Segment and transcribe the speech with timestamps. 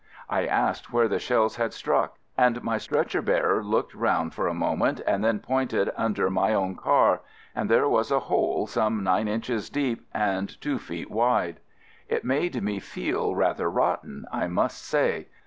[0.31, 4.53] I asked where the shells had struck, and my stretcher bearer looked around for a
[4.55, 7.21] moment and then pointed under my own car,
[7.53, 11.59] and there was a hole some nine inches deep and two feet wide.
[12.09, 15.27] It made me feel rather rotten, I must say.